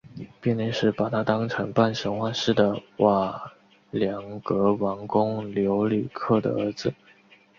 [0.41, 3.53] 编年史把他当成半神话式的瓦
[3.91, 6.91] 良格王公留里克的儿子。